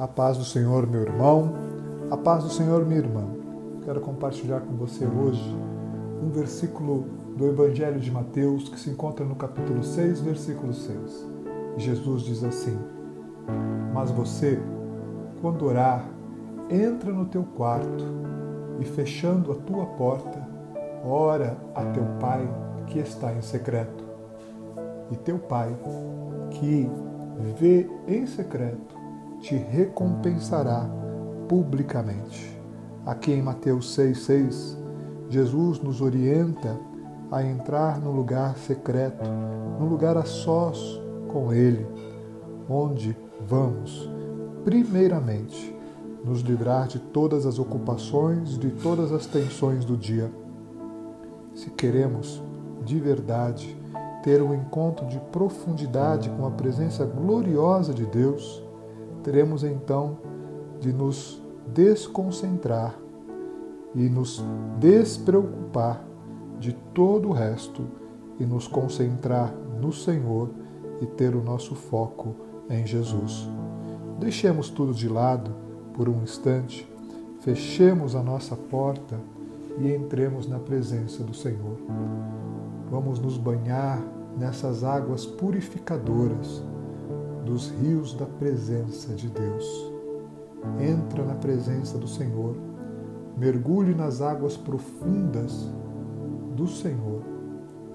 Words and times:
A 0.00 0.08
paz 0.08 0.38
do 0.38 0.44
Senhor, 0.46 0.86
meu 0.86 1.02
irmão, 1.02 1.52
a 2.10 2.16
paz 2.16 2.42
do 2.42 2.48
Senhor, 2.48 2.86
minha 2.86 3.00
irmã. 3.00 3.22
Quero 3.84 4.00
compartilhar 4.00 4.60
com 4.60 4.74
você 4.74 5.04
hoje 5.04 5.54
um 6.24 6.30
versículo 6.30 7.04
do 7.36 7.46
Evangelho 7.46 8.00
de 8.00 8.10
Mateus 8.10 8.70
que 8.70 8.80
se 8.80 8.88
encontra 8.88 9.26
no 9.26 9.34
capítulo 9.34 9.84
6, 9.84 10.22
versículo 10.22 10.72
6. 10.72 11.26
Jesus 11.76 12.22
diz 12.22 12.42
assim: 12.42 12.78
Mas 13.92 14.10
você, 14.10 14.58
quando 15.42 15.66
orar, 15.66 16.08
entra 16.70 17.12
no 17.12 17.26
teu 17.26 17.44
quarto 17.44 18.06
e 18.80 18.86
fechando 18.86 19.52
a 19.52 19.56
tua 19.56 19.84
porta, 19.84 20.48
ora 21.04 21.58
a 21.74 21.84
teu 21.84 22.06
Pai 22.18 22.48
que 22.86 23.00
está 23.00 23.34
em 23.34 23.42
secreto. 23.42 24.02
E 25.10 25.16
teu 25.16 25.38
Pai, 25.38 25.76
que 26.52 26.90
vê 27.58 27.86
em 28.08 28.26
secreto, 28.26 28.99
te 29.40 29.56
recompensará 29.56 30.88
publicamente. 31.48 32.58
Aqui 33.04 33.32
em 33.32 33.42
Mateus 33.42 33.96
6,6, 33.96 34.76
Jesus 35.28 35.80
nos 35.80 36.00
orienta 36.00 36.78
a 37.30 37.42
entrar 37.42 38.00
no 38.00 38.10
lugar 38.10 38.56
secreto, 38.58 39.28
no 39.78 39.86
lugar 39.86 40.16
a 40.16 40.24
sós 40.24 41.00
com 41.28 41.52
Ele, 41.52 41.86
onde 42.68 43.16
vamos, 43.48 44.08
primeiramente, 44.64 45.74
nos 46.24 46.40
livrar 46.40 46.86
de 46.86 46.98
todas 46.98 47.46
as 47.46 47.58
ocupações, 47.58 48.58
de 48.58 48.70
todas 48.70 49.12
as 49.12 49.26
tensões 49.26 49.84
do 49.84 49.96
dia. 49.96 50.30
Se 51.54 51.70
queremos, 51.70 52.42
de 52.84 52.98
verdade, 52.98 53.76
ter 54.22 54.42
um 54.42 54.54
encontro 54.54 55.06
de 55.06 55.18
profundidade 55.32 56.28
com 56.30 56.46
a 56.46 56.50
presença 56.50 57.04
gloriosa 57.04 57.94
de 57.94 58.04
Deus, 58.04 58.62
teremos 59.22 59.64
então 59.64 60.18
de 60.80 60.92
nos 60.92 61.42
desconcentrar 61.66 62.98
e 63.94 64.08
nos 64.08 64.42
despreocupar 64.78 66.04
de 66.58 66.72
todo 66.94 67.28
o 67.28 67.32
resto 67.32 67.84
e 68.38 68.44
nos 68.44 68.66
concentrar 68.66 69.54
no 69.80 69.92
Senhor 69.92 70.50
e 71.00 71.06
ter 71.06 71.34
o 71.34 71.42
nosso 71.42 71.74
foco 71.74 72.34
em 72.68 72.86
Jesus. 72.86 73.48
Deixemos 74.18 74.70
tudo 74.70 74.92
de 74.92 75.08
lado 75.08 75.50
por 75.94 76.08
um 76.08 76.22
instante, 76.22 76.88
fechemos 77.40 78.14
a 78.14 78.22
nossa 78.22 78.54
porta 78.54 79.18
e 79.78 79.92
entremos 79.92 80.46
na 80.46 80.58
presença 80.58 81.22
do 81.24 81.34
Senhor. 81.34 81.78
Vamos 82.90 83.18
nos 83.18 83.38
banhar 83.38 84.02
nessas 84.38 84.84
águas 84.84 85.26
purificadoras 85.26 86.62
dos 87.44 87.70
rios 87.70 88.14
da 88.14 88.26
presença 88.26 89.14
de 89.14 89.28
Deus. 89.28 89.92
Entra 90.78 91.24
na 91.24 91.34
presença 91.34 91.98
do 91.98 92.06
Senhor, 92.06 92.54
mergulhe 93.36 93.94
nas 93.94 94.20
águas 94.20 94.56
profundas 94.56 95.68
do 96.54 96.68
Senhor 96.68 97.22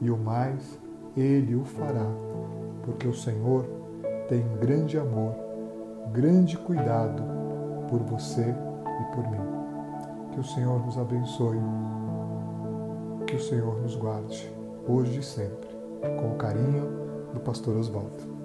e 0.00 0.10
o 0.10 0.16
mais 0.16 0.78
Ele 1.16 1.54
o 1.54 1.64
fará, 1.64 2.06
porque 2.82 3.06
o 3.06 3.14
Senhor 3.14 3.66
tem 4.28 4.42
grande 4.60 4.98
amor, 4.98 5.34
grande 6.12 6.56
cuidado 6.56 7.22
por 7.88 8.00
você 8.00 8.42
e 8.42 9.14
por 9.14 9.30
mim. 9.30 9.54
Que 10.32 10.40
o 10.40 10.44
Senhor 10.44 10.84
nos 10.84 10.98
abençoe, 10.98 11.58
que 13.26 13.36
o 13.36 13.40
Senhor 13.40 13.80
nos 13.80 13.94
guarde, 13.94 14.50
hoje 14.88 15.20
e 15.20 15.22
sempre, 15.22 15.68
com 16.20 16.32
o 16.32 16.36
carinho 16.36 16.88
do 17.32 17.40
Pastor 17.40 17.76
Oswaldo. 17.76 18.43